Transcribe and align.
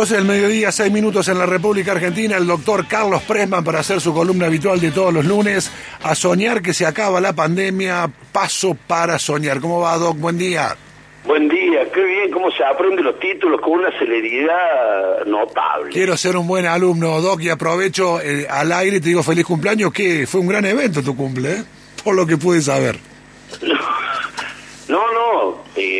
12 0.00 0.14
del 0.14 0.26
mediodía, 0.26 0.70
seis 0.70 0.92
minutos 0.92 1.26
en 1.26 1.40
la 1.40 1.46
República 1.46 1.90
Argentina, 1.90 2.36
el 2.36 2.46
doctor 2.46 2.86
Carlos 2.86 3.20
Presman 3.24 3.64
para 3.64 3.80
hacer 3.80 4.00
su 4.00 4.14
columna 4.14 4.46
habitual 4.46 4.78
de 4.78 4.92
todos 4.92 5.12
los 5.12 5.24
lunes, 5.24 5.72
a 6.04 6.14
soñar 6.14 6.62
que 6.62 6.72
se 6.72 6.86
acaba 6.86 7.20
la 7.20 7.32
pandemia, 7.32 8.08
paso 8.30 8.76
para 8.86 9.18
soñar. 9.18 9.58
¿Cómo 9.58 9.80
va, 9.80 9.96
Doc? 9.96 10.16
Buen 10.18 10.38
día. 10.38 10.76
Buen 11.24 11.48
día, 11.48 11.90
qué 11.92 12.04
bien 12.04 12.30
cómo 12.30 12.48
se 12.52 12.62
aprende 12.62 13.02
los 13.02 13.18
títulos 13.18 13.60
con 13.60 13.72
una 13.72 13.90
celeridad 13.98 15.26
notable. 15.26 15.90
Quiero 15.90 16.16
ser 16.16 16.36
un 16.36 16.46
buen 16.46 16.66
alumno, 16.66 17.20
Doc, 17.20 17.40
y 17.42 17.48
aprovecho 17.48 18.20
eh, 18.20 18.46
al 18.48 18.70
aire 18.70 18.98
y 18.98 19.00
te 19.00 19.08
digo 19.08 19.24
feliz 19.24 19.44
cumpleaños, 19.44 19.92
que 19.92 20.28
fue 20.28 20.40
un 20.40 20.46
gran 20.46 20.64
evento 20.64 21.02
tu 21.02 21.16
cumple, 21.16 21.50
¿eh? 21.54 21.64
por 22.04 22.14
lo 22.14 22.24
que 22.24 22.36
pude 22.36 22.62
saber. 22.62 23.00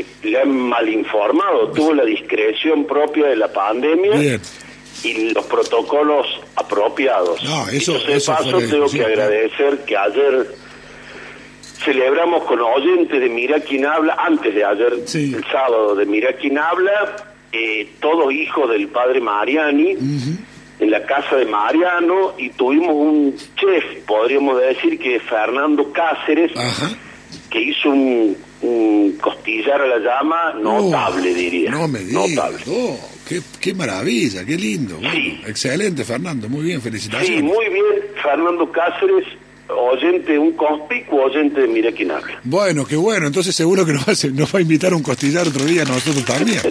Eh, 0.01 0.05
le 0.23 0.41
han 0.41 0.51
mal 0.51 0.89
informado, 0.89 1.71
tuvo 1.73 1.93
la 1.95 2.05
discreción 2.05 2.85
propia 2.87 3.27
de 3.27 3.37
la 3.37 3.53
pandemia 3.53 4.13
Bien. 4.13 4.41
y 5.05 5.31
los 5.33 5.45
protocolos 5.47 6.27
apropiados. 6.57 7.43
No, 7.45 7.69
eso- 7.69 7.97
eso 8.09 8.33
paso, 8.33 8.51
fue- 8.51 8.67
tengo 8.69 8.89
sí, 8.89 8.99
que 8.99 9.05
agradecer 9.05 9.85
que 9.85 9.97
ayer 9.97 10.47
celebramos 11.85 12.45
con 12.45 12.61
oyentes 12.61 13.21
de 13.21 13.29
Mira 13.29 13.61
quién 13.61 13.87
habla, 13.87 14.17
antes 14.19 14.55
de 14.55 14.65
ayer, 14.65 14.93
Sí. 15.07 15.33
el 15.35 15.45
sábado 15.45 15.95
de 15.95 16.07
Mira 16.07 16.33
quién 16.35 16.59
habla, 16.59 17.17
eh, 17.53 17.89
todos 18.01 18.33
hijos 18.33 18.69
del 18.71 18.89
padre 18.89 19.21
Mariani, 19.21 19.97
en 20.81 20.91
la 20.91 21.05
casa 21.07 21.37
de 21.37 21.45
Mariano, 21.47 22.35
y 22.37 22.51
tuvimos 22.51 22.91
un 22.95 23.37
chef, 23.57 23.85
podríamos 24.07 24.61
decir 24.61 24.99
que 24.99 25.17
es 25.17 25.23
Fernando 25.23 25.91
Cáceres, 25.93 26.53
Ajá. 26.57 26.91
que 27.51 27.61
hizo 27.63 27.91
un, 27.91 28.37
un 28.63 29.17
costillar 29.21 29.81
a 29.83 29.87
la 29.87 29.99
llama 29.99 30.55
notable, 30.61 31.33
diría. 31.35 31.71
No 31.71 31.87
me 31.89 32.01
digas, 32.01 32.29
Notable. 32.31 32.59
Doc, 32.67 32.99
qué, 33.29 33.41
qué 33.61 33.75
maravilla, 33.75 34.45
qué 34.45 34.57
lindo. 34.57 34.97
Bueno, 34.97 35.11
Sí. 35.13 35.41
Excelente, 35.47 36.05
Fernando, 36.05 36.49
muy 36.49 36.65
bien, 36.65 36.81
felicitaciones. 36.83 37.39
Sí, 37.39 37.43
muy 37.43 37.69
bien, 37.69 37.85
Fernando 38.23 38.71
Cáceres, 38.73 39.25
oyente, 39.69 40.39
un 40.39 40.53
conspicuo 40.53 41.25
oyente 41.25 41.61
de 41.61 41.69
Mira 41.69 41.93
quién 41.93 42.11
habla. 42.11 42.41
Bueno, 42.45 42.85
qué 42.87 42.97
bueno, 42.97 43.27
entonces 43.27 43.55
seguro 43.55 43.85
que 43.87 43.93
nos 43.93 44.03
va, 44.09 44.13
a, 44.13 44.27
nos 44.33 44.55
va 44.55 44.59
a 44.59 44.63
invitar 44.63 44.93
a 44.93 44.97
un 44.97 45.03
costillar 45.03 45.47
otro 45.47 45.65
día 45.65 45.83
a 45.83 45.85
nosotros 45.85 46.25
también. 46.25 46.61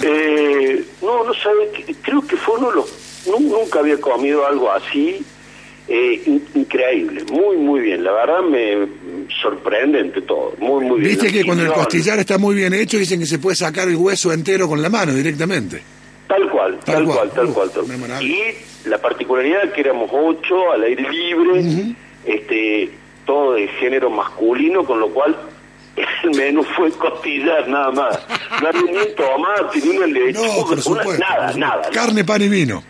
Eh, 0.00 0.84
no, 1.02 1.24
no 1.24 1.34
sabe, 1.34 1.70
creo 2.02 2.22
que 2.24 2.36
fue 2.36 2.56
uno 2.58 2.70
de 2.70 2.76
los... 2.76 2.94
Nunca 3.26 3.80
había 3.80 4.00
comido 4.00 4.46
algo 4.46 4.70
así, 4.70 5.20
eh, 5.88 6.22
in- 6.24 6.44
increíble, 6.54 7.24
muy, 7.32 7.56
muy 7.56 7.80
bien, 7.80 8.04
la 8.04 8.12
verdad 8.12 8.40
me 8.42 8.86
sorprendente 9.42 10.22
todo, 10.22 10.54
muy, 10.58 10.84
muy 10.84 11.00
bien. 11.00 11.10
Viste 11.12 11.32
que 11.32 11.44
cuando 11.44 11.64
el 11.64 11.72
costillar 11.72 12.18
está 12.18 12.38
muy 12.38 12.54
bien 12.54 12.72
hecho, 12.74 12.96
dicen 12.98 13.20
que 13.20 13.26
se 13.26 13.38
puede 13.38 13.56
sacar 13.56 13.88
el 13.88 13.96
hueso 13.96 14.32
entero 14.32 14.68
con 14.68 14.80
la 14.82 14.88
mano 14.88 15.12
directamente. 15.14 15.82
Tal 16.26 16.50
cual, 16.50 16.78
Tal 16.84 16.94
tal, 16.96 17.04
cual. 17.04 17.16
cual, 17.30 17.30
tal 17.30 17.52
cual. 17.54 17.70
tal. 18.08 18.22
Y 18.22 18.38
la 18.84 18.98
particularidad 18.98 19.72
que 19.72 19.80
éramos 19.80 20.10
ocho 20.12 20.72
al 20.72 20.82
aire 20.84 21.08
libre, 21.10 21.94
este, 22.26 22.90
todo 23.24 23.54
de 23.54 23.68
género 23.68 24.10
masculino, 24.10 24.84
con 24.84 25.00
lo 25.00 25.08
cual 25.08 25.36
el 25.96 26.30
menú 26.36 26.62
fue 26.76 26.90
costillar 26.92 27.68
nada 27.68 27.90
más. 27.92 28.18
No 28.60 28.68
había 28.68 28.82
ni 28.82 28.98
un 28.98 29.14
tomate, 29.14 29.80
ni 29.80 29.96
una 29.96 30.06
lechuga, 30.06 31.04
No, 31.04 31.18
nada, 31.18 31.52
nada. 31.56 31.90
Carne, 31.92 32.24
pan 32.24 32.42
y 32.42 32.48
vino. 32.48 32.82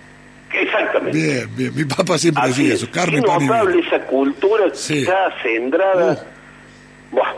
Exactamente. 0.53 1.19
Bien, 1.19 1.57
bien. 1.57 1.75
Mi 1.75 1.85
papá 1.85 2.17
siempre 2.19 2.43
Así 2.45 2.63
decía 2.63 2.75
es. 2.75 2.83
eso, 2.83 2.91
carne, 2.93 3.23
pan 3.23 3.47
notable 3.47 3.81
esa 3.87 4.01
cultura 4.07 4.65
Sí. 4.75 5.05
ya 5.05 5.31
centrada. 5.43 6.25
Buah. 7.11 7.33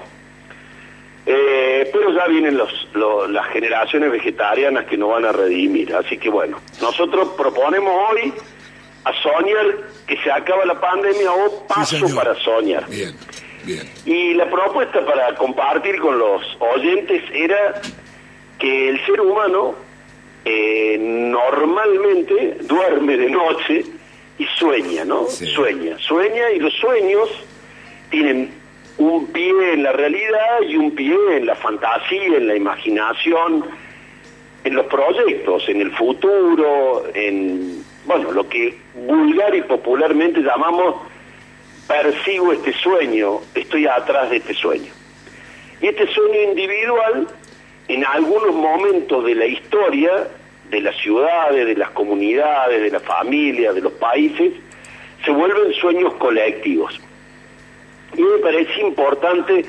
Eh, 1.26 1.88
pero 1.92 2.12
ya 2.12 2.26
vienen 2.26 2.56
los, 2.56 2.88
lo- 2.94 3.26
las 3.28 3.46
generaciones 3.48 4.10
vegetarianas 4.10 4.86
que 4.86 4.96
nos 4.96 5.10
van 5.10 5.24
a 5.26 5.32
redimir. 5.32 5.94
Así 5.94 6.16
que 6.18 6.28
bueno, 6.30 6.58
nosotros 6.80 7.28
proponemos 7.36 7.92
hoy 8.10 8.32
a 9.04 9.12
soñar 9.22 9.66
que 10.06 10.16
se 10.22 10.30
acaba 10.32 10.64
la 10.64 10.80
pandemia 10.80 11.30
o 11.32 11.66
paso 11.66 12.06
para 12.14 12.34
soñar. 12.36 12.88
Bien, 12.88 13.14
bien. 13.64 13.88
Y 14.06 14.34
la 14.34 14.48
propuesta 14.50 15.04
para 15.04 15.34
compartir 15.36 16.00
con 16.00 16.18
los 16.18 16.42
oyentes 16.58 17.22
era 17.32 17.80
que 18.58 18.88
el 18.88 19.04
ser 19.06 19.20
humano 19.20 19.74
eh, 20.44 20.69
normalmente 21.60 22.56
duerme 22.62 23.16
de 23.16 23.30
noche 23.30 23.84
y 24.38 24.46
sueña, 24.58 25.04
¿no? 25.04 25.26
Sí. 25.26 25.46
Sueña, 25.46 25.98
sueña 25.98 26.50
y 26.50 26.58
los 26.58 26.72
sueños 26.74 27.28
tienen 28.10 28.52
un 28.96 29.26
pie 29.26 29.74
en 29.74 29.82
la 29.82 29.92
realidad 29.92 30.62
y 30.66 30.76
un 30.76 30.94
pie 30.94 31.16
en 31.32 31.46
la 31.46 31.54
fantasía, 31.54 32.36
en 32.36 32.46
la 32.46 32.56
imaginación, 32.56 33.64
en 34.64 34.74
los 34.74 34.86
proyectos, 34.86 35.68
en 35.68 35.80
el 35.80 35.90
futuro, 35.92 37.04
en, 37.14 37.84
bueno, 38.06 38.32
lo 38.32 38.48
que 38.48 38.76
vulgar 38.94 39.54
y 39.54 39.62
popularmente 39.62 40.40
llamamos 40.40 40.96
persigo 41.86 42.52
este 42.52 42.72
sueño, 42.72 43.40
estoy 43.54 43.86
atrás 43.86 44.30
de 44.30 44.36
este 44.36 44.54
sueño. 44.54 44.92
Y 45.82 45.88
este 45.88 46.06
sueño 46.08 46.42
individual, 46.50 47.26
en 47.88 48.04
algunos 48.04 48.54
momentos 48.54 49.24
de 49.24 49.34
la 49.34 49.46
historia, 49.46 50.28
de 50.70 50.80
las 50.80 50.96
ciudades, 50.96 51.66
de 51.66 51.74
las 51.74 51.90
comunidades, 51.90 52.82
de 52.82 52.90
las 52.90 53.02
familias, 53.02 53.74
de 53.74 53.80
los 53.80 53.92
países, 53.94 54.52
se 55.24 55.30
vuelven 55.30 55.72
sueños 55.74 56.14
colectivos. 56.14 56.98
Y 58.16 58.22
me 58.22 58.38
parece 58.38 58.80
importante, 58.80 59.64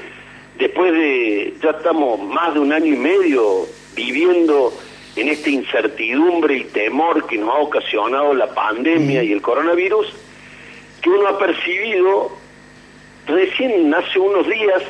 después 0.57 0.93
de, 0.93 1.53
ya 1.61 1.71
estamos 1.71 2.19
más 2.19 2.53
de 2.53 2.59
un 2.59 2.71
año 2.71 2.93
y 2.93 2.97
medio 2.97 3.65
viviendo 3.95 4.73
en 5.15 5.27
esta 5.27 5.49
incertidumbre 5.49 6.57
y 6.57 6.63
temor 6.65 7.27
que 7.27 7.37
nos 7.37 7.49
ha 7.49 7.59
ocasionado 7.59 8.33
la 8.33 8.53
pandemia 8.53 9.23
y 9.23 9.33
el 9.33 9.41
coronavirus, 9.41 10.07
que 11.01 11.09
uno 11.09 11.27
ha 11.27 11.37
percibido 11.37 12.31
recién 13.27 13.93
hace 13.93 14.19
unos 14.19 14.47
días 14.47 14.83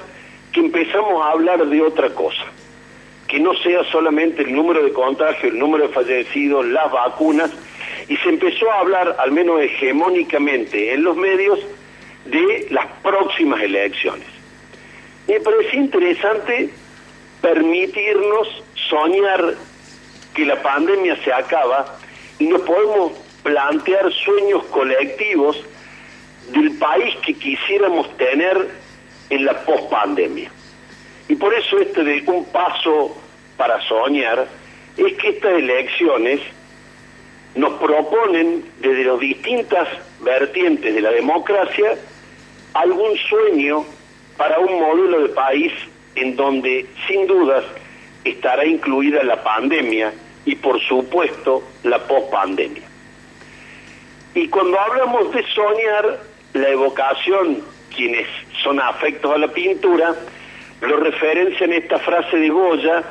que 0.52 0.60
empezamos 0.60 1.26
a 1.26 1.32
hablar 1.32 1.66
de 1.66 1.82
otra 1.82 2.10
cosa, 2.14 2.44
que 3.32 3.40
no 3.40 3.54
sea 3.56 3.82
solamente 3.86 4.42
el 4.42 4.54
número 4.54 4.84
de 4.84 4.92
contagios, 4.92 5.54
el 5.54 5.58
número 5.58 5.88
de 5.88 5.94
fallecidos, 5.94 6.66
las 6.66 6.92
vacunas, 6.92 7.50
y 8.10 8.18
se 8.18 8.28
empezó 8.28 8.70
a 8.70 8.80
hablar, 8.82 9.16
al 9.20 9.32
menos 9.32 9.62
hegemónicamente 9.62 10.94
en 10.94 11.06
los 11.06 11.16
medios, 11.16 11.58
de 12.26 12.68
las 12.72 12.86
próximas 13.02 13.62
elecciones. 13.62 14.28
Me 15.30 15.40
parece 15.40 15.78
interesante 15.78 16.70
permitirnos 17.42 18.64
soñar 18.90 19.56
que 20.34 20.46
la 20.46 20.62
pandemia 20.62 21.16
se 21.24 21.32
acaba 21.32 21.86
y 22.38 22.48
nos 22.48 22.62
podemos 22.64 23.14
plantear 23.44 24.12
sueños 24.12 24.66
colectivos 24.66 25.58
del 26.52 26.78
país 26.78 27.16
que 27.26 27.34
quisiéramos 27.34 28.10
tener 28.18 28.72
en 29.30 29.46
la 29.46 29.58
pospandemia. 29.64 30.52
Y 31.32 31.36
por 31.38 31.54
eso 31.54 31.80
este 31.80 32.04
de 32.04 32.22
un 32.28 32.44
paso 32.52 33.16
para 33.56 33.80
soñar 33.88 34.50
es 34.98 35.14
que 35.14 35.30
estas 35.30 35.54
elecciones 35.54 36.42
nos 37.56 37.72
proponen 37.80 38.66
desde 38.82 39.06
las 39.06 39.18
distintas 39.18 39.88
vertientes 40.20 40.94
de 40.94 41.00
la 41.00 41.10
democracia 41.12 41.98
algún 42.74 43.16
sueño 43.30 43.86
para 44.36 44.60
un 44.60 44.78
modelo 44.78 45.22
de 45.22 45.30
país 45.30 45.72
en 46.16 46.36
donde 46.36 46.86
sin 47.08 47.26
dudas 47.28 47.64
estará 48.26 48.66
incluida 48.66 49.24
la 49.24 49.42
pandemia 49.42 50.14
y 50.44 50.58
por 50.58 50.82
supuesto 50.82 51.64
la 51.84 52.00
pospandemia. 52.08 52.84
Y 54.36 54.50
cuando 54.50 54.78
hablamos 54.78 55.32
de 55.32 55.46
soñar, 55.54 56.20
la 56.56 56.68
evocación, 56.68 57.64
quienes 57.96 58.28
son 58.62 58.82
afectos 58.82 59.32
a 59.34 59.38
la 59.38 59.48
pintura, 59.48 60.14
lo 60.82 60.98
referencian 60.98 61.74
esta 61.74 62.00
frase 62.00 62.38
de 62.38 62.50
Goya, 62.50 63.04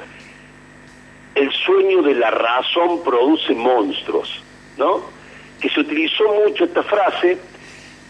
el 1.35 1.53
sueño 1.53 2.03
de 2.03 2.15
la 2.15 2.31
razón 2.31 3.03
produce 3.05 3.55
monstruos, 3.55 4.43
¿no? 4.77 5.03
Que 5.61 5.69
se 5.71 5.81
utilizó 5.81 6.25
mucho 6.45 6.65
esta 6.65 6.83
frase, 6.83 7.39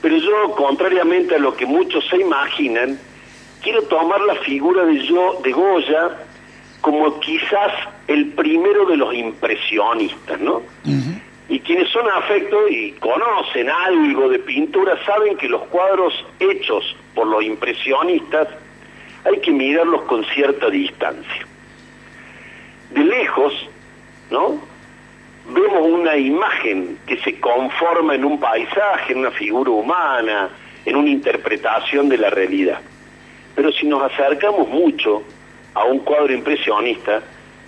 pero 0.01 0.17
yo, 0.17 0.53
contrariamente 0.53 1.35
a 1.35 1.39
lo 1.39 1.55
que 1.55 1.67
muchos 1.67 2.07
se 2.09 2.17
imaginan, 2.17 2.99
quiero 3.63 3.83
tomar 3.83 4.21
la 4.23 4.37
figura 4.37 4.85
de, 4.85 5.07
yo, 5.07 5.41
de 5.43 5.53
Goya 5.53 6.17
como 6.81 7.21
quizás 7.21 7.73
el 8.09 8.33
primero 8.33 8.87
de 8.87 8.97
los 8.97 9.15
impresionistas, 9.15 10.41
¿no? 10.41 10.63
Y 11.51 11.61
quienes 11.61 11.91
son 11.91 12.09
afectos 12.09 12.71
y 12.71 12.93
conocen 12.93 13.69
algo 13.69 14.31
de 14.31 14.39
pintura 14.39 14.97
saben 15.05 15.37
que 15.37 15.49
los 15.49 15.63
cuadros 15.65 16.15
hechos 16.39 16.97
por 17.15 17.27
los 17.27 17.43
impresionistas 17.43 18.49
hay 19.25 19.41
que 19.41 19.51
mirarlos 19.51 20.03
con 20.03 20.25
cierta 20.27 20.71
distancia. 20.71 21.47
De 22.91 23.05
lejos, 23.05 23.53
¿no? 24.31 24.61
Vemos 25.49 25.87
una 25.87 26.17
imagen 26.17 26.99
que 27.07 27.19
se 27.19 27.39
conforma 27.41 28.15
en 28.15 28.25
un 28.25 28.39
paisaje, 28.39 29.13
en 29.13 29.21
una 29.21 29.31
figura 29.31 29.71
humana, 29.71 30.51
en 30.85 30.97
una 30.97 31.11
interpretación 31.11 32.09
de 32.09 32.19
la 32.19 32.31
realidad. 32.31 32.81
Pero 33.55 33.73
si 33.73 33.87
nos 33.87 34.03
acercamos 34.13 34.69
mucho 34.69 35.23
a 35.75 35.85
un 35.85 36.01
cuadro 36.01 36.33
impresionista, 36.33 37.23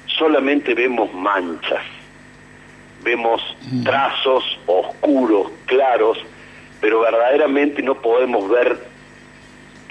solamente 0.06 0.74
vemos 0.74 1.12
manchas, 1.12 1.82
vemos 3.02 3.40
trazos 3.84 4.58
oscuros, 4.66 5.50
claros, 5.66 6.18
pero 6.80 7.00
verdaderamente 7.00 7.82
no 7.82 7.94
podemos 7.94 8.48
ver 8.48 8.78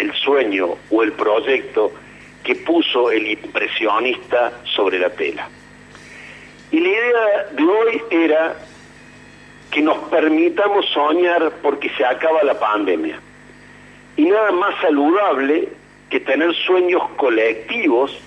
el 0.01 0.13
sueño 0.13 0.75
o 0.89 1.03
el 1.03 1.13
proyecto 1.13 1.91
que 2.43 2.55
puso 2.55 3.11
el 3.11 3.27
impresionista 3.27 4.51
sobre 4.75 4.99
la 4.99 5.09
tela. 5.11 5.47
Y 6.71 6.79
la 6.79 6.89
idea 6.89 7.45
de 7.51 7.63
hoy 7.63 8.01
era 8.09 8.55
que 9.69 9.81
nos 9.81 9.97
permitamos 10.09 10.85
soñar 10.89 11.51
porque 11.61 11.89
se 11.97 12.03
acaba 12.03 12.43
la 12.43 12.59
pandemia. 12.59 13.19
Y 14.17 14.25
nada 14.25 14.51
más 14.51 14.75
saludable 14.81 15.69
que 16.09 16.19
tener 16.19 16.53
sueños 16.65 17.03
colectivos 17.15 18.17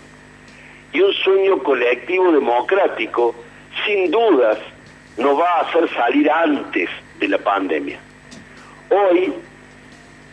y 0.93 1.01
un 1.01 1.13
sueño 1.13 1.63
colectivo 1.63 2.33
democrático, 2.33 3.35
sin 3.85 4.11
dudas, 4.11 4.59
nos 5.17 5.39
va 5.39 5.51
a 5.51 5.61
hacer 5.63 5.89
salir 5.95 6.31
antes 6.31 6.89
de 7.19 7.29
la 7.29 7.39
pandemia. 7.39 7.99
Hoy 8.91 9.33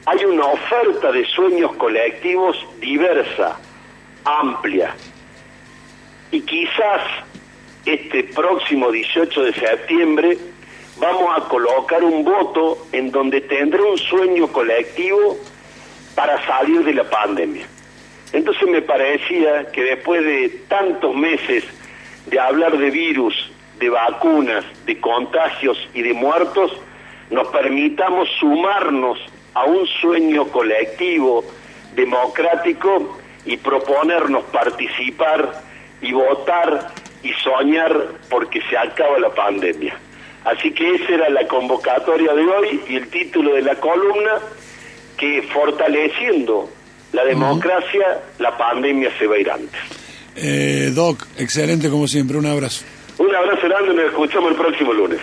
hay 0.05 0.25
una 0.25 0.45
oferta 0.45 1.11
de 1.11 1.25
sueños 1.25 1.73
colectivos 1.75 2.57
diversa, 2.79 3.59
amplia, 4.25 4.95
y 6.31 6.41
quizás 6.41 7.01
este 7.85 8.23
próximo 8.23 8.91
18 8.91 9.43
de 9.43 9.53
septiembre 9.53 10.37
vamos 10.97 11.29
a 11.35 11.47
colocar 11.47 12.03
un 12.03 12.23
voto 12.23 12.87
en 12.91 13.11
donde 13.11 13.41
tendrá 13.41 13.83
un 13.83 13.97
sueño 13.97 14.47
colectivo 14.47 15.37
para 16.15 16.43
salir 16.45 16.83
de 16.83 16.93
la 16.93 17.09
pandemia. 17.09 17.65
Entonces 18.33 18.67
me 18.69 18.81
parecía 18.81 19.71
que 19.71 19.83
después 19.83 20.23
de 20.23 20.49
tantos 20.67 21.15
meses 21.15 21.65
de 22.27 22.39
hablar 22.39 22.77
de 22.77 22.89
virus, 22.91 23.51
de 23.79 23.89
vacunas, 23.89 24.63
de 24.85 24.99
contagios 25.01 25.77
y 25.93 26.01
de 26.01 26.13
muertos, 26.13 26.71
nos 27.29 27.47
permitamos 27.47 28.29
sumarnos 28.39 29.19
a 29.53 29.65
un 29.65 29.85
sueño 29.87 30.47
colectivo, 30.47 31.43
democrático, 31.95 33.19
y 33.45 33.57
proponernos 33.57 34.43
participar 34.45 35.61
y 36.01 36.13
votar 36.13 36.91
y 37.23 37.31
soñar 37.43 38.07
porque 38.29 38.61
se 38.69 38.77
acaba 38.77 39.19
la 39.19 39.33
pandemia. 39.33 39.97
Así 40.43 40.71
que 40.71 40.95
esa 40.95 41.13
era 41.13 41.29
la 41.29 41.47
convocatoria 41.47 42.33
de 42.33 42.41
hoy 42.43 42.81
y 42.89 42.95
el 42.95 43.07
título 43.09 43.53
de 43.53 43.61
la 43.61 43.75
columna, 43.75 44.39
que 45.17 45.43
fortaleciendo 45.53 46.69
la 47.13 47.23
democracia, 47.25 48.21
la 48.39 48.57
pandemia 48.57 49.11
se 49.19 49.27
va 49.27 49.35
a 49.35 49.39
ir 49.39 49.51
antes. 49.51 49.81
Eh, 50.35 50.91
Doc, 50.93 51.27
excelente 51.37 51.89
como 51.89 52.07
siempre, 52.07 52.37
un 52.37 52.47
abrazo. 52.47 52.85
Un 53.17 53.35
abrazo 53.35 53.67
grande, 53.67 53.93
nos 53.93 54.05
escuchamos 54.05 54.51
el 54.51 54.57
próximo 54.57 54.93
lunes. 54.93 55.19